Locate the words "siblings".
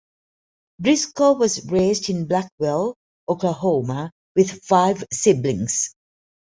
5.13-5.93